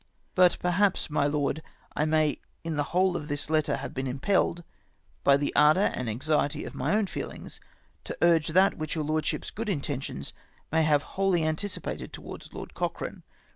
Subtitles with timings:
[0.33, 1.61] "But perhaps, my Lord,
[1.95, 4.63] I may in the whole of this letter have been impelled,
[5.23, 7.61] by the ardour and anxiety of my own feelings,
[8.05, 10.33] to urge that which your Lordship's good intentions
[10.71, 13.21] may have wholly anticipated towards Lord Cochrane.